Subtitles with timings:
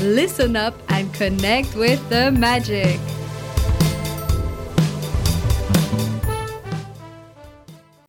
[0.00, 2.98] listen up, and connect with the magic.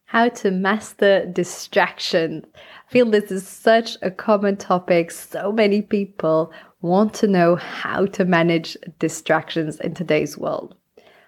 [0.05, 2.45] How to master distraction.
[2.55, 5.11] I feel this is such a common topic.
[5.11, 10.75] So many people want to know how to manage distractions in today's world.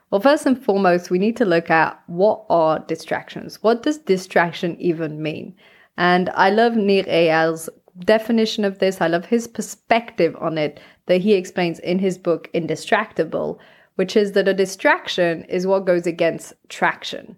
[0.10, 3.64] Well, first and foremost, we need to look at what are distractions?
[3.64, 5.56] What does distraction even mean?
[5.98, 7.70] And I love Nir Eyal's
[8.00, 9.02] definition of this.
[9.02, 13.60] I love his perspective on it that he explains in his book Indistractable,
[13.96, 17.38] which is that a distraction is what goes against traction.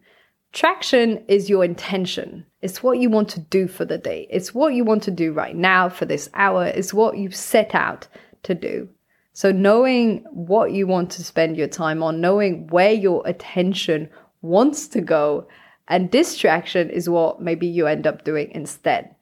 [0.51, 2.45] Traction is your intention.
[2.61, 4.27] It's what you want to do for the day.
[4.29, 6.65] It's what you want to do right now for this hour.
[6.65, 8.07] It's what you've set out
[8.43, 8.87] to do.
[9.33, 14.09] So, knowing what you want to spend your time on, knowing where your attention
[14.43, 15.47] wants to go,
[15.87, 19.12] and distraction is what maybe you end up doing instead.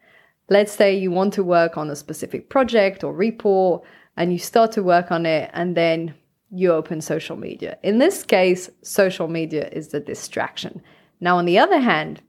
[0.51, 3.83] Let's say you want to work on a specific project or report
[4.17, 6.13] and you start to work on it and then
[6.49, 7.77] you open social media.
[7.83, 10.81] In this case, social media is the distraction.
[11.21, 12.21] Now, on the other hand,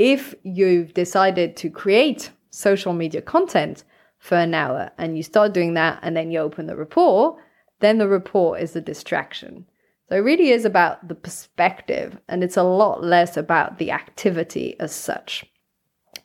[0.00, 3.84] if you've decided to create social media content
[4.18, 7.36] for an hour and you start doing that and then you open the report,
[7.78, 9.64] then the report is the distraction.
[10.08, 14.74] So it really is about the perspective and it's a lot less about the activity
[14.80, 15.46] as such.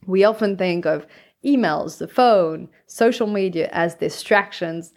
[0.08, 1.06] We often think of
[1.46, 4.94] emails, the phone, social media as distractions.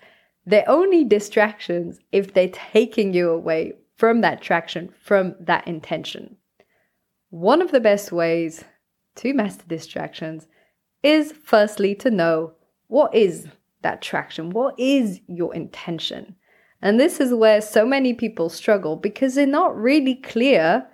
[0.46, 6.36] They're only distractions if they're taking you away from that traction, from that intention.
[7.30, 8.64] One of the best ways
[9.16, 10.46] to master distractions
[11.02, 12.52] is firstly to know
[12.86, 13.46] what is
[13.82, 14.50] that traction?
[14.50, 16.36] What is your intention?
[16.80, 20.86] And this is where so many people struggle because they're not really clear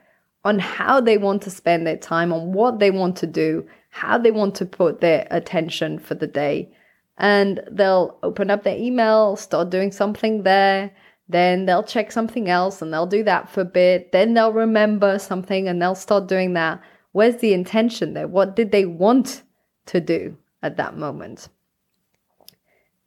[0.45, 4.19] on how they want to spend their time, on what they want to do, how
[4.19, 6.69] they want to put their attention for the day.
[7.17, 10.91] And they'll open up their email, start doing something there.
[11.29, 14.11] Then they'll check something else and they'll do that for a bit.
[14.11, 16.83] Then they'll remember something and they'll start doing that.
[17.13, 18.27] Where's the intention there?
[18.27, 19.45] What did they want
[19.87, 21.49] to do at that moment?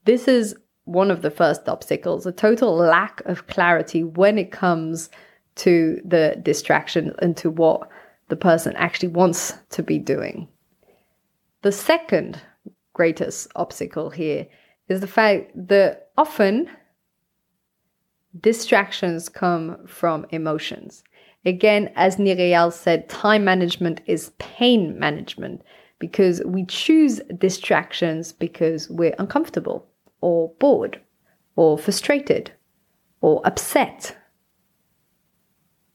[0.05, 0.55] This is
[0.85, 5.09] one of the first obstacles a total lack of clarity when it comes
[5.55, 7.89] to the distraction and to what
[8.29, 10.47] the person actually wants to be doing.
[11.61, 12.41] The second
[12.93, 14.47] greatest obstacle here
[14.87, 16.69] is the fact that often
[18.39, 21.03] distractions come from emotions.
[21.45, 25.61] Again, as Nir Eyal said, time management is pain management
[25.99, 29.87] because we choose distractions because we're uncomfortable
[30.21, 31.01] or bored
[31.55, 32.51] or frustrated
[33.21, 34.15] or upset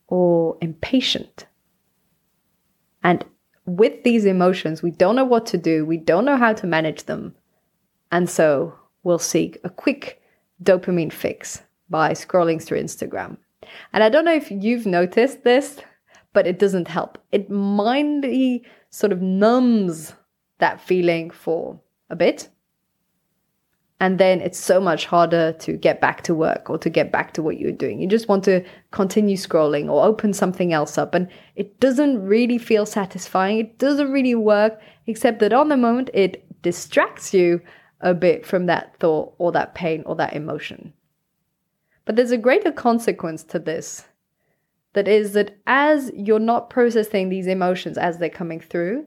[0.08, 1.46] or impatient.
[3.02, 3.24] And
[3.66, 7.04] with these emotions, we don't know what to do, we don't know how to manage
[7.04, 7.34] them.
[8.10, 10.20] And so we'll seek a quick
[10.62, 13.36] dopamine fix by scrolling through Instagram.
[13.92, 15.80] And I don't know if you've noticed this,
[16.32, 17.18] but it doesn't help.
[17.30, 20.14] It mindly sort of numbs
[20.58, 21.80] that feeling for
[22.10, 22.48] a bit
[24.02, 27.32] and then it's so much harder to get back to work or to get back
[27.34, 28.00] to what you're doing.
[28.00, 32.58] You just want to continue scrolling or open something else up, and it doesn't really
[32.58, 33.60] feel satisfying.
[33.60, 37.60] It doesn't really work, except that on the moment it distracts you
[38.00, 40.92] a bit from that thought or that pain or that emotion.
[42.04, 44.08] But there's a greater consequence to this
[44.94, 49.06] that is that as you're not processing these emotions as they're coming through,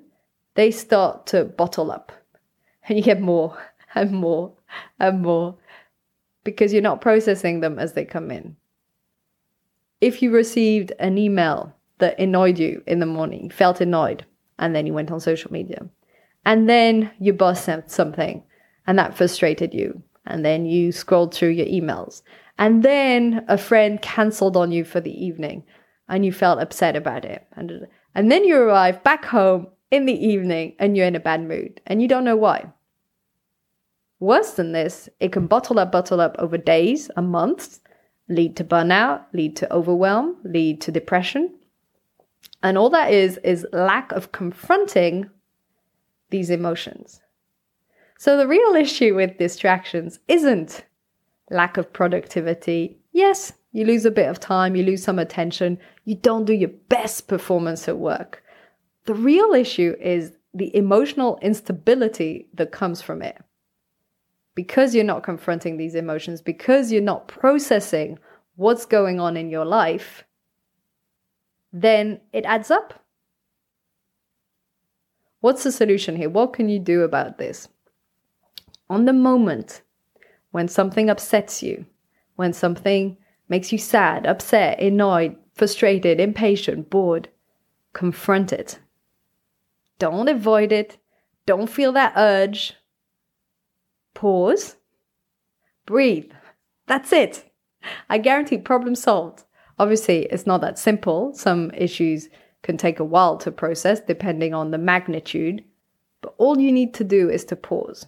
[0.53, 2.13] they start to bottle up
[2.87, 3.57] and you get more
[3.93, 4.53] and more
[4.99, 5.57] and more
[6.43, 8.55] because you're not processing them as they come in.
[10.01, 14.25] If you received an email that annoyed you in the morning, felt annoyed,
[14.59, 15.87] and then you went on social media,
[16.45, 18.43] and then your boss sent something
[18.87, 22.21] and that frustrated you, and then you scrolled through your emails,
[22.57, 25.63] and then a friend cancelled on you for the evening
[26.07, 30.25] and you felt upset about it, and, and then you arrive back home in the
[30.25, 32.71] evening and you're in a bad mood and you don't know why.
[34.25, 37.79] Worse than this, it can bottle up, bottle up over days and months,
[38.27, 41.53] lead to burnout, lead to overwhelm, lead to depression.
[42.63, 45.29] And all that is, is lack of confronting
[46.31, 47.21] these emotions.
[48.17, 50.85] So the real issue with distractions isn't
[51.51, 52.97] lack of productivity.
[53.11, 56.73] Yes, you lose a bit of time, you lose some attention, you don't do your
[56.89, 58.41] best performance at work.
[59.05, 63.37] The real issue is the emotional instability that comes from it.
[64.55, 68.17] Because you're not confronting these emotions, because you're not processing
[68.55, 70.23] what's going on in your life,
[71.73, 72.93] then it adds up.
[75.41, 76.29] What's the solution here?
[76.29, 77.67] What can you do about this?
[78.89, 79.81] On the moment
[80.51, 81.85] when something upsets you,
[82.37, 83.17] when something
[83.49, 87.29] makes you sad, upset, annoyed, frustrated, impatient, bored,
[87.93, 88.79] confront it.
[89.99, 90.97] Don't avoid it.
[91.45, 92.73] Don't feel that urge.
[94.15, 94.77] Pause.
[95.85, 96.31] Breathe.
[96.87, 97.51] That's it.
[98.09, 99.43] I guarantee problem solved.
[99.77, 101.33] Obviously, it's not that simple.
[101.33, 102.29] Some issues
[102.63, 105.63] can take a while to process depending on the magnitude,
[106.21, 108.07] but all you need to do is to pause.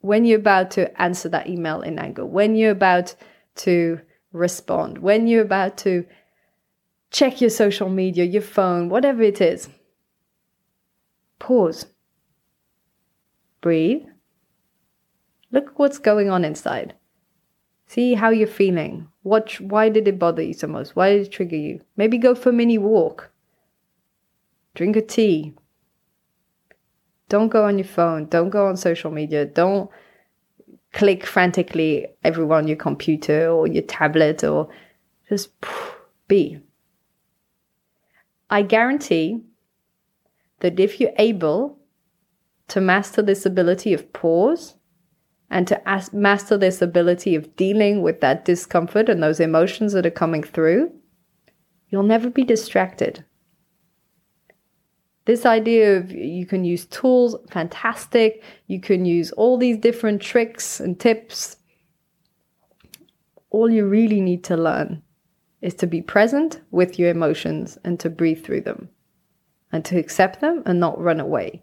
[0.00, 3.16] When you're about to answer that email in anger, when you're about
[3.56, 4.00] to
[4.32, 6.06] respond, when you're about to
[7.10, 9.68] check your social media, your phone, whatever it is,
[11.40, 11.86] pause,
[13.60, 14.04] breathe,
[15.50, 16.94] look what's going on inside.
[17.86, 19.08] See how you're feeling.
[19.22, 20.90] What, why did it bother you so much?
[20.90, 21.80] Why did it trigger you?
[21.96, 23.30] Maybe go for a mini walk.
[24.74, 25.54] Drink a tea.
[27.28, 28.26] Don't go on your phone.
[28.26, 29.46] Don't go on social media.
[29.46, 29.90] Don't
[30.92, 34.68] click frantically everywhere on your computer or your tablet or
[35.28, 35.50] just
[36.28, 36.60] be.
[38.48, 39.42] I guarantee
[40.60, 41.78] that if you're able
[42.68, 44.74] to master this ability of pause,
[45.50, 50.06] and to as- master this ability of dealing with that discomfort and those emotions that
[50.06, 50.92] are coming through,
[51.88, 53.24] you'll never be distracted.
[55.26, 58.44] This idea of you can use tools, fantastic.
[58.68, 61.56] You can use all these different tricks and tips.
[63.50, 65.02] All you really need to learn
[65.62, 68.88] is to be present with your emotions and to breathe through them
[69.72, 71.62] and to accept them and not run away.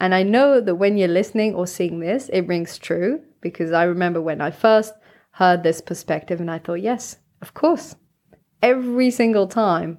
[0.00, 3.84] And I know that when you're listening or seeing this, it rings true because I
[3.84, 4.92] remember when I first
[5.32, 7.96] heard this perspective and I thought, yes, of course.
[8.62, 9.98] Every single time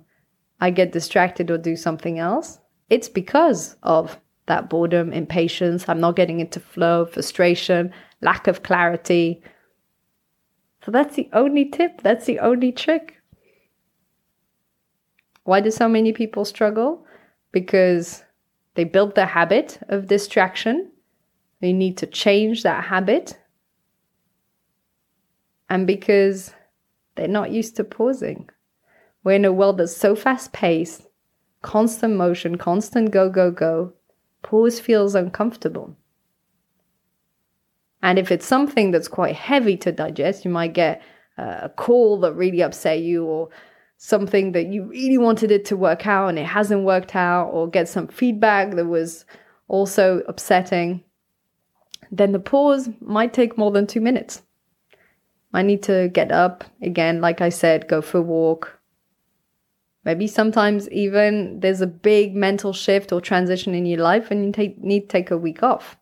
[0.59, 2.59] I get distracted or do something else,
[2.89, 5.87] it's because of that boredom, impatience.
[5.87, 7.91] I'm not getting into flow, frustration,
[8.21, 9.43] lack of clarity.
[10.83, 13.15] So that's the only tip, that's the only trick.
[15.43, 17.05] Why do so many people struggle?
[17.51, 18.23] Because
[18.77, 20.91] they build the habit of distraction.
[21.61, 23.35] They need to change that habit.
[25.67, 26.53] And because
[27.15, 28.51] they're not used to pausing.
[29.23, 31.07] We're in a world that's so fast paced,
[31.63, 33.93] constant motion, constant go, go, go.
[34.43, 35.97] Pause feels uncomfortable.
[38.03, 41.01] And if it's something that's quite heavy to digest, you might get
[41.39, 43.49] uh, a call that really upset you or
[43.97, 47.69] something that you really wanted it to work out and it hasn't worked out, or
[47.69, 49.25] get some feedback that was
[49.67, 51.03] also upsetting,
[52.11, 54.43] then the pause might take more than two minutes.
[55.53, 58.79] I need to get up again, like I said, go for a walk.
[60.05, 64.51] Maybe sometimes even there's a big mental shift or transition in your life and you
[64.51, 65.97] take, need to take a week off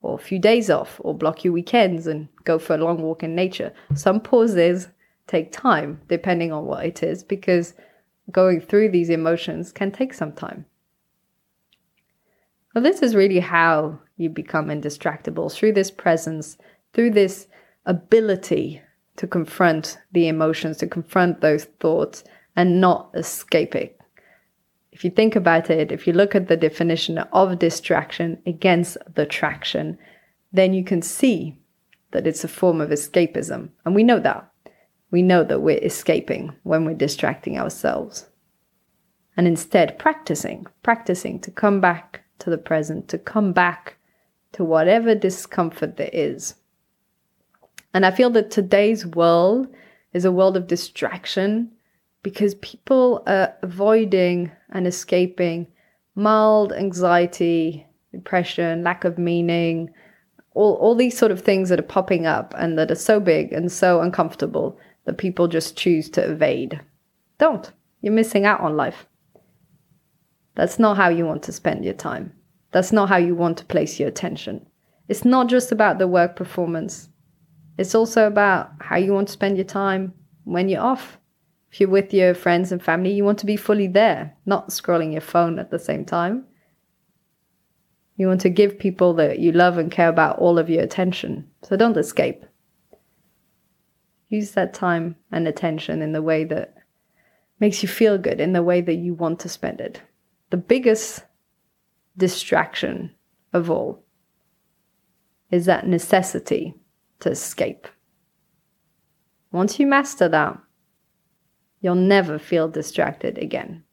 [0.00, 3.22] or a few days off or block your weekends and go for a long walk
[3.22, 3.72] in nature.
[3.94, 4.88] Some pauses
[5.26, 7.74] take time, depending on what it is, because
[8.30, 10.66] going through these emotions can take some time.
[12.74, 16.56] Well, this is really how you become indistractable through this presence,
[16.92, 17.46] through this
[17.84, 18.80] ability
[19.16, 22.24] to confront the emotions, to confront those thoughts
[22.56, 23.98] and not escape it.
[24.90, 29.26] If you think about it, if you look at the definition of distraction against the
[29.26, 29.98] traction,
[30.52, 31.58] then you can see
[32.10, 33.70] that it's a form of escapism.
[33.84, 34.51] And we know that
[35.12, 38.26] we know that we're escaping when we're distracting ourselves.
[39.36, 43.96] And instead, practicing, practicing to come back to the present, to come back
[44.52, 46.54] to whatever discomfort there is.
[47.94, 49.68] And I feel that today's world
[50.14, 51.70] is a world of distraction
[52.22, 55.66] because people are avoiding and escaping
[56.14, 59.90] mild anxiety, depression, lack of meaning,
[60.54, 63.52] all, all these sort of things that are popping up and that are so big
[63.52, 66.80] and so uncomfortable that people just choose to evade.
[67.38, 67.72] Don't.
[68.00, 69.06] You're missing out on life.
[70.54, 72.32] That's not how you want to spend your time.
[72.72, 74.66] That's not how you want to place your attention.
[75.08, 77.08] It's not just about the work performance.
[77.78, 81.18] It's also about how you want to spend your time when you're off.
[81.70, 85.12] If you're with your friends and family, you want to be fully there, not scrolling
[85.12, 86.44] your phone at the same time.
[88.16, 91.48] You want to give people that you love and care about all of your attention.
[91.62, 92.44] So don't escape.
[94.32, 96.74] Use that time and attention in the way that
[97.60, 100.00] makes you feel good, in the way that you want to spend it.
[100.50, 101.24] The biggest
[102.16, 103.14] distraction
[103.52, 104.04] of all
[105.50, 106.74] is that necessity
[107.20, 107.86] to escape.
[109.52, 110.58] Once you master that,
[111.80, 113.84] you'll never feel distracted again.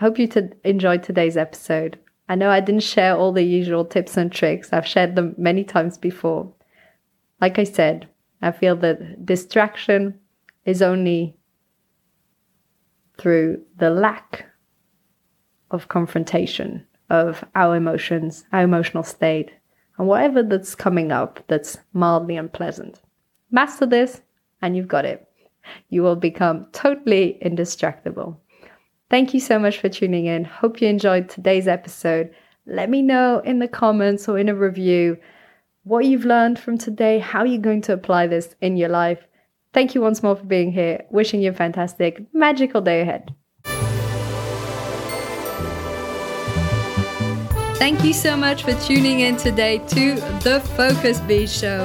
[0.00, 1.98] I hope you t- enjoyed today's episode.
[2.28, 5.64] I know I didn't share all the usual tips and tricks, I've shared them many
[5.64, 6.52] times before.
[7.40, 8.08] Like I said,
[8.42, 10.18] I feel that distraction
[10.64, 11.36] is only
[13.18, 14.46] through the lack
[15.70, 19.50] of confrontation of our emotions, our emotional state,
[19.98, 23.00] and whatever that's coming up that's mildly unpleasant.
[23.50, 24.22] Master this,
[24.60, 25.28] and you've got it.
[25.90, 28.36] You will become totally indistractable.
[29.10, 30.44] Thank you so much for tuning in.
[30.44, 32.34] Hope you enjoyed today's episode.
[32.66, 35.18] Let me know in the comments or in a review
[35.84, 39.26] what you've learned from today, how you're going to apply this in your life.
[39.72, 41.04] Thank you once more for being here.
[41.10, 43.34] Wishing you a fantastic, magical day ahead.
[47.78, 51.84] Thank you so much for tuning in today to the Focus Bee Show.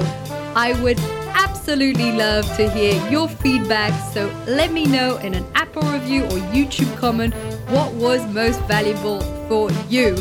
[0.56, 1.00] I would
[1.30, 6.38] absolutely love to hear your feedback, so let me know in an Apple review or
[6.54, 7.34] YouTube comment
[7.70, 10.16] what was most valuable for you.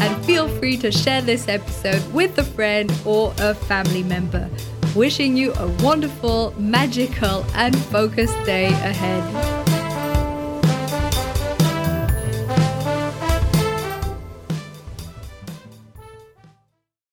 [0.00, 4.48] And feel free to share this episode with a friend or a family member.
[4.96, 9.59] Wishing you a wonderful, magical, and focused day ahead.